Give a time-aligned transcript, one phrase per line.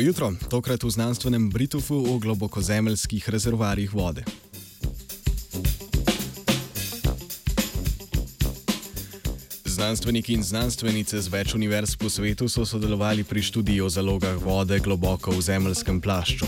[0.00, 4.24] jutro, tokrat v znanstvenem Britufu o globokozemeljskih rezervarjih vode.
[9.64, 14.78] Znanstveniki in znanstvenice z več univerz po svetu so sodelovali pri študiji o zalogah vode
[14.80, 16.46] globoko v zemeljskem plašču.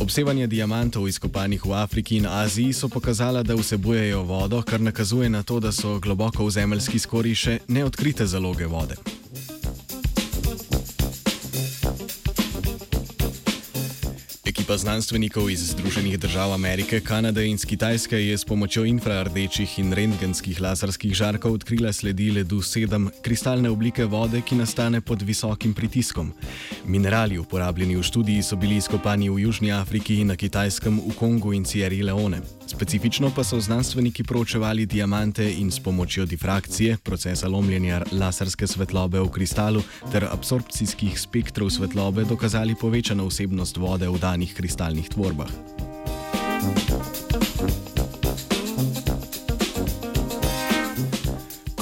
[0.00, 5.42] Obsevanje diamantov izkopanih v Afriki in Aziji so pokazala, da vsebujejo vodo, kar nakazuje na
[5.42, 8.96] to, da so globoko v zemeljski skori še neodkrite zaloge vode.
[14.72, 20.60] Ekipa znanstvenikov iz Združenih držav Amerike, Kanade in Kitajske je s pomočjo infrardečih in rentgenskih
[20.60, 26.32] laserskih žarkov odkrila sledi ledu 7 kristalne oblike vode, ki nastane pod visokim pritiskom.
[26.84, 31.64] Minerali uporabljeni v študiji so bili izkopani v Južni Afriki, na Kitajskem, v Kongu in
[31.64, 32.40] Sierra Leone.
[32.72, 39.28] Specifično pa so znanstveniki proučevali diamante in s pomočjo difrakcije, procesa lomljenja laserske svetlobe v
[39.28, 45.81] kristalu ter absorpcijskih spektrov svetlobe dokazali povečano vsebnost vode v danih kristalnih tvorbah.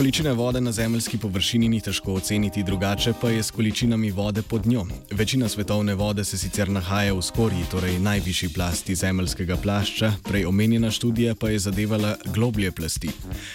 [0.01, 4.67] Količine vode na zemljski površini ni težko oceniti, drugače pa je s količinami vode pod
[4.67, 4.87] njo.
[5.11, 10.91] Večina svetovne vode se sicer nahaja v skorji, torej najvišji plasti zemljskega plašča, prej omenjena
[10.91, 13.11] študija pa je zadevala globlje plasti.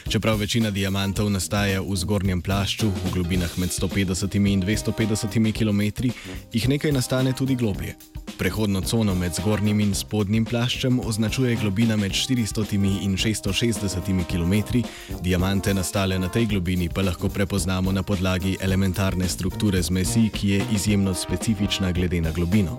[0.09, 6.11] Čeprav večina diamantov nastaja v zgornjem plašču, v globinah med 150 in 250 km,
[6.53, 7.95] jih nekaj nastane tudi globlje.
[8.37, 12.65] Prehodno cono med zgornjim in spodnjim plaščem označuje globina med 400
[13.01, 14.83] in 660 km,
[15.21, 20.65] diamante nastale na tej globini pa lahko prepoznamo na podlagi elementarne strukture zmesi, ki je
[20.71, 22.75] izjemno specifična glede na globino.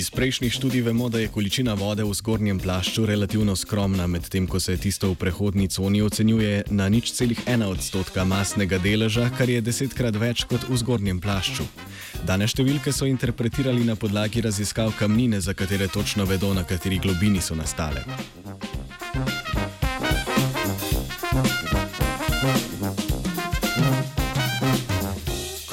[0.00, 4.60] Iz prejšnjih študij vemo, da je količina vode v zgornjem plašču relativno skromna, medtem ko
[4.60, 9.60] se tisto v prehodni coni ocenjuje na nič celih ena odstotka masnega deleža, kar je
[9.60, 11.68] desetkrat več kot v zgornjem plašču.
[12.24, 17.44] Dane številke so interpretirali na podlagi raziskav kamnine, za katere točno vedo, na kateri globini
[17.44, 18.00] so nastale.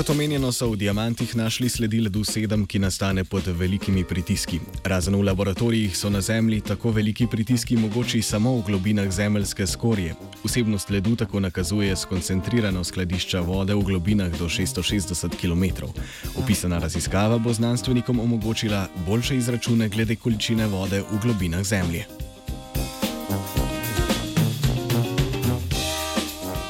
[0.08, 4.60] Kot omenjeno, so v diamantih našli sledi ledu 7, ki nastane pod velikimi pritiski.
[4.84, 10.16] Razen v laboratorijih so na Zemlji tako veliki pritiski mogoči samo v globinah zemeljske skorje.
[10.44, 15.92] Vsebnost ledu tako nakazuje skoncentrirano skladišča vode v globinah do 660 km.
[16.40, 22.27] Opisana raziskava bo znanstvenikom omogočila boljše izračune glede količine vode v globinah Zemlje.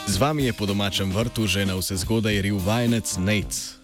[0.07, 3.75] Z vami je po domačem vrtu že na vse zgodaj ril vajenec Nate.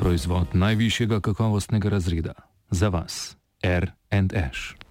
[0.00, 2.32] Proizvod najvišjega kakovostnega razreda
[2.72, 4.80] za vas, R&H.